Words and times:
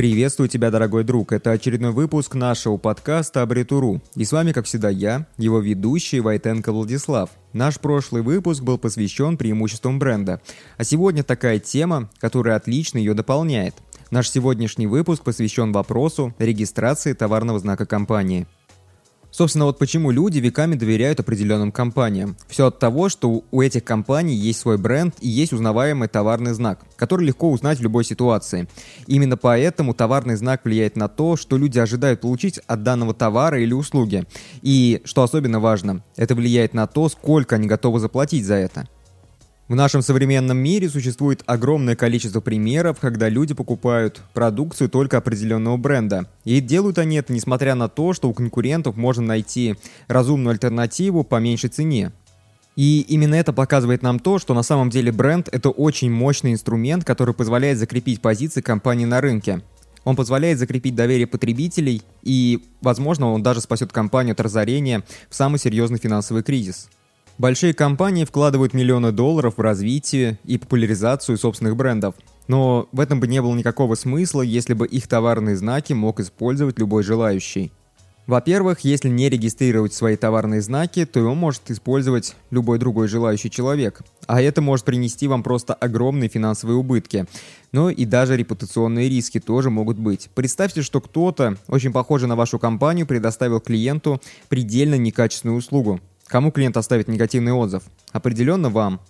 Приветствую 0.00 0.48
тебя, 0.48 0.70
дорогой 0.70 1.04
друг. 1.04 1.30
Это 1.30 1.50
очередной 1.50 1.90
выпуск 1.90 2.34
нашего 2.34 2.78
подкаста 2.78 3.42
Абритуру. 3.42 4.00
И 4.14 4.24
с 4.24 4.32
вами, 4.32 4.52
как 4.52 4.64
всегда, 4.64 4.88
я, 4.88 5.26
его 5.36 5.58
ведущий 5.58 6.20
Войтенко 6.20 6.72
Владислав. 6.72 7.28
Наш 7.52 7.78
прошлый 7.78 8.22
выпуск 8.22 8.62
был 8.62 8.78
посвящен 8.78 9.36
преимуществам 9.36 9.98
бренда. 9.98 10.40
А 10.78 10.84
сегодня 10.84 11.22
такая 11.22 11.58
тема, 11.58 12.08
которая 12.18 12.56
отлично 12.56 12.96
ее 12.96 13.12
дополняет. 13.12 13.74
Наш 14.10 14.30
сегодняшний 14.30 14.86
выпуск 14.86 15.22
посвящен 15.22 15.70
вопросу 15.70 16.34
регистрации 16.38 17.12
товарного 17.12 17.58
знака 17.58 17.84
компании– 17.84 18.46
Собственно, 19.30 19.66
вот 19.66 19.78
почему 19.78 20.10
люди 20.10 20.38
веками 20.38 20.74
доверяют 20.74 21.20
определенным 21.20 21.72
компаниям. 21.72 22.36
Все 22.48 22.66
от 22.66 22.78
того, 22.78 23.08
что 23.08 23.44
у 23.50 23.62
этих 23.62 23.84
компаний 23.84 24.34
есть 24.34 24.60
свой 24.60 24.76
бренд 24.76 25.14
и 25.20 25.28
есть 25.28 25.52
узнаваемый 25.52 26.08
товарный 26.08 26.52
знак, 26.52 26.80
который 26.96 27.26
легко 27.26 27.50
узнать 27.50 27.78
в 27.78 27.82
любой 27.82 28.04
ситуации. 28.04 28.68
Именно 29.06 29.36
поэтому 29.36 29.94
товарный 29.94 30.36
знак 30.36 30.64
влияет 30.64 30.96
на 30.96 31.08
то, 31.08 31.36
что 31.36 31.56
люди 31.56 31.78
ожидают 31.78 32.20
получить 32.20 32.58
от 32.66 32.82
данного 32.82 33.14
товара 33.14 33.60
или 33.60 33.72
услуги. 33.72 34.24
И, 34.62 35.00
что 35.04 35.22
особенно 35.22 35.60
важно, 35.60 36.02
это 36.16 36.34
влияет 36.34 36.74
на 36.74 36.86
то, 36.86 37.08
сколько 37.08 37.56
они 37.56 37.68
готовы 37.68 38.00
заплатить 38.00 38.44
за 38.44 38.54
это. 38.54 38.88
В 39.70 39.76
нашем 39.76 40.02
современном 40.02 40.58
мире 40.58 40.88
существует 40.88 41.44
огромное 41.46 41.94
количество 41.94 42.40
примеров, 42.40 42.98
когда 42.98 43.28
люди 43.28 43.54
покупают 43.54 44.20
продукцию 44.34 44.90
только 44.90 45.18
определенного 45.18 45.76
бренда. 45.76 46.26
И 46.44 46.60
делают 46.60 46.98
они 46.98 47.18
это 47.18 47.32
несмотря 47.32 47.76
на 47.76 47.88
то, 47.88 48.12
что 48.12 48.28
у 48.28 48.34
конкурентов 48.34 48.96
можно 48.96 49.22
найти 49.22 49.76
разумную 50.08 50.54
альтернативу 50.54 51.22
по 51.22 51.36
меньшей 51.36 51.70
цене. 51.70 52.10
И 52.74 53.02
именно 53.02 53.36
это 53.36 53.52
показывает 53.52 54.02
нам 54.02 54.18
то, 54.18 54.40
что 54.40 54.54
на 54.54 54.64
самом 54.64 54.90
деле 54.90 55.12
бренд– 55.12 55.48
это 55.52 55.70
очень 55.70 56.10
мощный 56.10 56.52
инструмент, 56.52 57.04
который 57.04 57.32
позволяет 57.32 57.78
закрепить 57.78 58.20
позиции 58.20 58.62
компании 58.62 59.04
на 59.04 59.20
рынке. 59.20 59.62
Он 60.02 60.16
позволяет 60.16 60.58
закрепить 60.58 60.96
доверие 60.96 61.28
потребителей 61.28 62.02
и, 62.24 62.58
возможно, 62.80 63.30
он 63.30 63.44
даже 63.44 63.60
спасет 63.60 63.92
компанию 63.92 64.32
от 64.32 64.40
разорения 64.40 65.04
в 65.28 65.36
самый 65.36 65.60
серьезный 65.60 66.00
финансовый 66.00 66.42
кризис. 66.42 66.88
Большие 67.40 67.72
компании 67.72 68.26
вкладывают 68.26 68.74
миллионы 68.74 69.12
долларов 69.12 69.54
в 69.56 69.62
развитие 69.62 70.38
и 70.44 70.58
популяризацию 70.58 71.38
собственных 71.38 71.74
брендов. 71.74 72.14
Но 72.48 72.86
в 72.92 73.00
этом 73.00 73.18
бы 73.18 73.26
не 73.28 73.40
было 73.40 73.54
никакого 73.54 73.94
смысла, 73.94 74.42
если 74.42 74.74
бы 74.74 74.86
их 74.86 75.08
товарные 75.08 75.56
знаки 75.56 75.94
мог 75.94 76.20
использовать 76.20 76.78
любой 76.78 77.02
желающий. 77.02 77.72
Во-первых, 78.26 78.80
если 78.80 79.08
не 79.08 79.30
регистрировать 79.30 79.94
свои 79.94 80.16
товарные 80.16 80.60
знаки, 80.60 81.06
то 81.06 81.18
его 81.18 81.34
может 81.34 81.70
использовать 81.70 82.36
любой 82.50 82.78
другой 82.78 83.08
желающий 83.08 83.50
человек. 83.50 84.02
А 84.26 84.42
это 84.42 84.60
может 84.60 84.84
принести 84.84 85.26
вам 85.26 85.42
просто 85.42 85.72
огромные 85.72 86.28
финансовые 86.28 86.76
убытки. 86.76 87.24
Ну 87.72 87.88
и 87.88 88.04
даже 88.04 88.36
репутационные 88.36 89.08
риски 89.08 89.40
тоже 89.40 89.70
могут 89.70 89.98
быть. 89.98 90.28
Представьте, 90.34 90.82
что 90.82 91.00
кто-то, 91.00 91.56
очень 91.68 91.90
похожий 91.90 92.28
на 92.28 92.36
вашу 92.36 92.58
компанию, 92.58 93.06
предоставил 93.06 93.60
клиенту 93.60 94.20
предельно 94.50 94.96
некачественную 94.96 95.56
услугу. 95.56 96.00
Кому 96.30 96.52
клиент 96.52 96.76
оставит 96.76 97.08
негативный 97.08 97.52
отзыв? 97.52 97.82
Определенно 98.12 98.70
вам. 98.70 99.00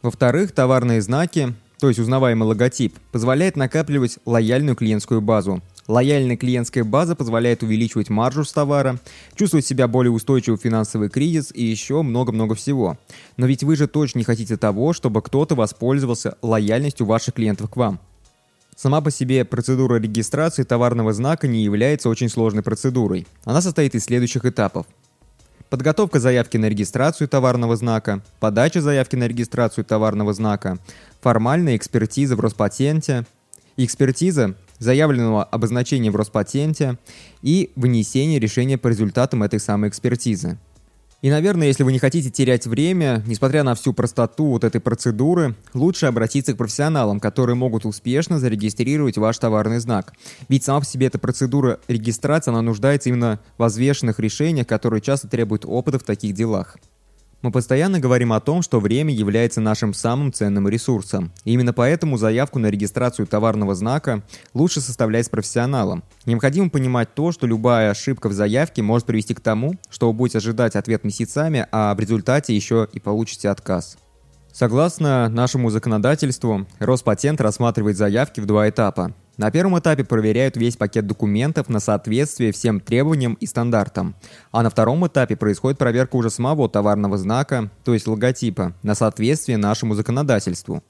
Во-вторых, 0.00 0.52
товарные 0.52 1.02
знаки, 1.02 1.52
то 1.78 1.88
есть 1.88 2.00
узнаваемый 2.00 2.48
логотип, 2.48 2.98
позволяет 3.12 3.56
накапливать 3.56 4.18
лояльную 4.24 4.74
клиентскую 4.74 5.20
базу. 5.20 5.60
Лояльная 5.86 6.38
клиентская 6.38 6.82
база 6.82 7.14
позволяет 7.14 7.62
увеличивать 7.62 8.08
маржу 8.08 8.42
с 8.42 8.52
товара, 8.52 8.98
чувствовать 9.34 9.66
себя 9.66 9.86
более 9.86 10.10
устойчивым 10.10 10.58
в 10.58 10.62
финансовый 10.62 11.10
кризис 11.10 11.52
и 11.54 11.62
еще 11.62 12.00
много-много 12.00 12.54
всего. 12.54 12.96
Но 13.36 13.44
ведь 13.46 13.62
вы 13.62 13.76
же 13.76 13.86
точно 13.86 14.20
не 14.20 14.24
хотите 14.24 14.56
того, 14.56 14.94
чтобы 14.94 15.20
кто-то 15.20 15.56
воспользовался 15.56 16.38
лояльностью 16.40 17.04
ваших 17.04 17.34
клиентов 17.34 17.68
к 17.68 17.76
вам. 17.76 18.00
Сама 18.74 19.02
по 19.02 19.10
себе 19.10 19.44
процедура 19.44 19.96
регистрации 19.96 20.62
товарного 20.62 21.12
знака 21.12 21.48
не 21.48 21.62
является 21.62 22.08
очень 22.08 22.30
сложной 22.30 22.62
процедурой. 22.62 23.26
Она 23.44 23.60
состоит 23.60 23.94
из 23.94 24.04
следующих 24.04 24.46
этапов 24.46 24.86
подготовка 25.70 26.20
заявки 26.20 26.56
на 26.56 26.66
регистрацию 26.68 27.28
товарного 27.28 27.76
знака, 27.76 28.22
подача 28.40 28.80
заявки 28.80 29.16
на 29.16 29.28
регистрацию 29.28 29.84
товарного 29.84 30.32
знака, 30.32 30.78
формальная 31.20 31.76
экспертиза 31.76 32.36
в 32.36 32.40
Роспатенте, 32.40 33.26
экспертиза 33.76 34.54
заявленного 34.78 35.44
обозначения 35.44 36.10
в 36.10 36.16
Роспатенте 36.16 36.98
и 37.42 37.72
вынесение 37.76 38.38
решения 38.38 38.78
по 38.78 38.88
результатам 38.88 39.42
этой 39.42 39.60
самой 39.60 39.90
экспертизы. 39.90 40.58
И, 41.26 41.30
наверное, 41.30 41.66
если 41.66 41.82
вы 41.82 41.90
не 41.90 41.98
хотите 41.98 42.30
терять 42.30 42.68
время, 42.68 43.20
несмотря 43.26 43.64
на 43.64 43.74
всю 43.74 43.92
простоту 43.92 44.44
вот 44.44 44.62
этой 44.62 44.80
процедуры, 44.80 45.56
лучше 45.74 46.06
обратиться 46.06 46.54
к 46.54 46.56
профессионалам, 46.56 47.18
которые 47.18 47.56
могут 47.56 47.84
успешно 47.84 48.38
зарегистрировать 48.38 49.18
ваш 49.18 49.36
товарный 49.36 49.80
знак. 49.80 50.12
Ведь 50.48 50.62
сама 50.62 50.78
по 50.78 50.86
себе 50.86 51.08
эта 51.08 51.18
процедура 51.18 51.80
регистрации, 51.88 52.52
она 52.52 52.62
нуждается 52.62 53.08
именно 53.08 53.40
в 53.58 53.66
взвешенных 53.66 54.20
решениях, 54.20 54.68
которые 54.68 55.00
часто 55.00 55.26
требуют 55.26 55.64
опыта 55.66 55.98
в 55.98 56.04
таких 56.04 56.32
делах. 56.32 56.76
Мы 57.46 57.52
постоянно 57.52 58.00
говорим 58.00 58.32
о 58.32 58.40
том, 58.40 58.60
что 58.60 58.80
время 58.80 59.14
является 59.14 59.60
нашим 59.60 59.94
самым 59.94 60.32
ценным 60.32 60.68
ресурсом. 60.68 61.30
И 61.44 61.52
именно 61.52 61.72
поэтому 61.72 62.18
заявку 62.18 62.58
на 62.58 62.70
регистрацию 62.70 63.28
товарного 63.28 63.76
знака 63.76 64.24
лучше 64.52 64.80
составлять 64.80 65.26
с 65.26 65.28
профессионалом. 65.28 66.02
Необходимо 66.24 66.70
понимать 66.70 67.14
то, 67.14 67.30
что 67.30 67.46
любая 67.46 67.92
ошибка 67.92 68.28
в 68.28 68.32
заявке 68.32 68.82
может 68.82 69.06
привести 69.06 69.32
к 69.32 69.40
тому, 69.40 69.74
что 69.90 70.08
вы 70.08 70.14
будете 70.14 70.38
ожидать 70.38 70.74
ответ 70.74 71.04
месяцами, 71.04 71.68
а 71.70 71.94
в 71.94 72.00
результате 72.00 72.52
еще 72.52 72.88
и 72.92 72.98
получите 72.98 73.48
отказ. 73.48 73.96
Согласно 74.52 75.28
нашему 75.28 75.70
законодательству, 75.70 76.66
Роспатент 76.80 77.40
рассматривает 77.40 77.96
заявки 77.96 78.40
в 78.40 78.46
два 78.46 78.68
этапа. 78.68 79.14
На 79.36 79.50
первом 79.50 79.78
этапе 79.78 80.02
проверяют 80.02 80.56
весь 80.56 80.76
пакет 80.76 81.06
документов 81.06 81.68
на 81.68 81.78
соответствие 81.78 82.52
всем 82.52 82.80
требованиям 82.80 83.34
и 83.34 83.46
стандартам. 83.46 84.14
А 84.50 84.62
на 84.62 84.70
втором 84.70 85.06
этапе 85.06 85.36
происходит 85.36 85.78
проверка 85.78 86.16
уже 86.16 86.30
самого 86.30 86.70
товарного 86.70 87.18
знака, 87.18 87.70
то 87.84 87.92
есть 87.92 88.06
логотипа, 88.06 88.72
на 88.82 88.94
соответствие 88.94 89.58
нашему 89.58 89.94
законодательству. 89.94 90.82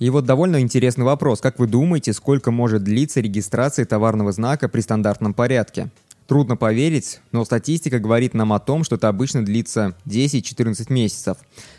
И 0.00 0.10
вот 0.10 0.24
довольно 0.24 0.60
интересный 0.60 1.04
вопрос. 1.04 1.40
Как 1.40 1.58
вы 1.58 1.66
думаете, 1.66 2.12
сколько 2.12 2.50
может 2.50 2.84
длиться 2.84 3.20
регистрация 3.20 3.84
товарного 3.84 4.32
знака 4.32 4.68
при 4.68 4.80
стандартном 4.80 5.34
порядке? 5.34 5.90
Трудно 6.28 6.58
поверить, 6.58 7.20
но 7.32 7.42
статистика 7.46 7.98
говорит 7.98 8.34
нам 8.34 8.52
о 8.52 8.58
том, 8.58 8.84
что 8.84 8.96
это 8.96 9.08
обычно 9.08 9.42
длится 9.42 9.94
10-14 10.04 10.92
месяцев. 10.92 11.38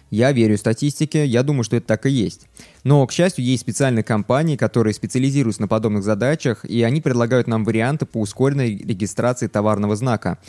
Я 0.10 0.32
верю 0.32 0.58
статистике, 0.58 1.24
я 1.24 1.44
думаю, 1.44 1.64
что 1.64 1.76
это 1.76 1.86
так 1.86 2.08
и 2.08 2.10
есть. 2.10 2.48
Но, 2.84 3.06
к 3.06 3.12
счастью, 3.12 3.46
есть 3.46 3.62
специальные 3.62 4.02
компании, 4.02 4.56
которые 4.56 4.96
специализируются 4.96 5.62
на 5.62 5.68
подобных 5.68 6.04
задачах, 6.04 6.66
и 6.66 6.82
они 6.82 7.00
предлагают 7.00 7.46
нам 7.46 7.64
варианты 7.64 8.08
по 8.08 8.22
ускоренной 8.22 8.76
регистрации 8.76 9.46
товарного 9.46 9.96
знака 9.96 10.40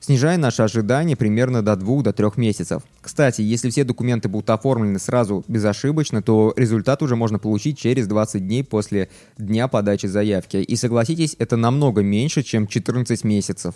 снижая 0.00 0.38
наши 0.38 0.62
ожидания 0.62 1.16
примерно 1.16 1.62
до 1.62 1.74
2-3 1.74 2.32
до 2.32 2.32
месяцев. 2.36 2.82
Кстати, 3.00 3.42
если 3.42 3.70
все 3.70 3.84
документы 3.84 4.28
будут 4.28 4.50
оформлены 4.50 4.98
сразу 4.98 5.44
безошибочно, 5.46 6.22
то 6.22 6.52
результат 6.56 7.02
уже 7.02 7.14
можно 7.14 7.38
получить 7.38 7.78
через 7.78 8.06
20 8.06 8.46
дней 8.46 8.64
после 8.64 9.08
дня 9.38 9.68
подачи 9.68 10.06
заявки. 10.06 10.56
И 10.56 10.76
согласитесь, 10.76 11.36
это 11.38 11.56
намного 11.56 12.02
меньше, 12.02 12.42
чем 12.42 12.66
14 12.66 13.22
месяцев. 13.24 13.74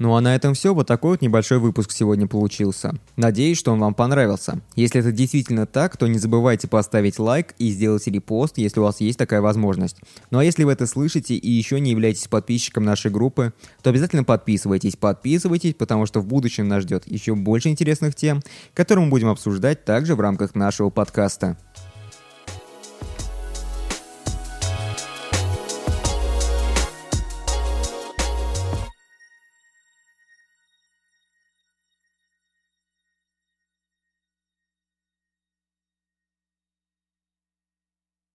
Ну 0.00 0.14
а 0.16 0.22
на 0.22 0.34
этом 0.34 0.54
все. 0.54 0.72
Вот 0.74 0.86
такой 0.86 1.10
вот 1.10 1.20
небольшой 1.20 1.58
выпуск 1.58 1.92
сегодня 1.92 2.26
получился. 2.26 2.94
Надеюсь, 3.16 3.58
что 3.58 3.70
он 3.72 3.80
вам 3.80 3.92
понравился. 3.92 4.62
Если 4.74 4.98
это 4.98 5.12
действительно 5.12 5.66
так, 5.66 5.98
то 5.98 6.06
не 6.06 6.18
забывайте 6.18 6.68
поставить 6.68 7.18
лайк 7.18 7.54
и 7.58 7.70
сделать 7.70 8.06
репост, 8.06 8.56
если 8.56 8.80
у 8.80 8.84
вас 8.84 9.02
есть 9.02 9.18
такая 9.18 9.42
возможность. 9.42 9.98
Ну 10.30 10.38
а 10.38 10.44
если 10.44 10.64
вы 10.64 10.72
это 10.72 10.86
слышите 10.86 11.34
и 11.34 11.50
еще 11.50 11.78
не 11.80 11.90
являетесь 11.90 12.28
подписчиком 12.28 12.82
нашей 12.82 13.10
группы, 13.10 13.52
то 13.82 13.90
обязательно 13.90 14.24
подписывайтесь, 14.24 14.96
подписывайтесь, 14.96 15.74
потому 15.74 16.06
что 16.06 16.20
в 16.20 16.26
будущем 16.26 16.66
нас 16.66 16.84
ждет 16.84 17.06
еще 17.06 17.34
больше 17.34 17.68
интересных 17.68 18.14
тем, 18.14 18.40
которые 18.72 19.04
мы 19.04 19.10
будем 19.10 19.28
обсуждать 19.28 19.84
также 19.84 20.14
в 20.14 20.20
рамках 20.20 20.54
нашего 20.54 20.88
подкаста. 20.88 21.58